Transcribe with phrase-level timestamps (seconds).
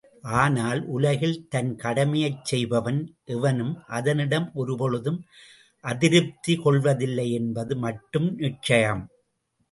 [0.35, 2.97] ஆனால் உலகில் தன் கடமையைச் செய்பவன்
[3.25, 5.19] எவனும் அதனிடம் ஒருபொழுதும்
[5.83, 9.03] அதிருப்தி கொள்வதில்லை என்பது மட்டும் நிச்சயம்.